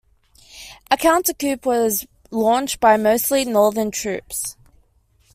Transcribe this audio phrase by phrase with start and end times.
[0.89, 4.57] A counter-coup was launched by mostly northern troops.